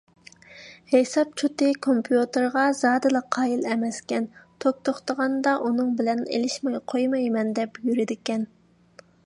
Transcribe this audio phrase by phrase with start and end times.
[0.93, 4.27] ھېساب چوتى كومپيۇتېرغا زادىلا قايىل ئەمەسكەن،
[4.65, 8.49] توك توختىغاندا ئۇنىڭ بىلەن ئېلىشماي قويمايمەن دەپ يۈرىدىكەن.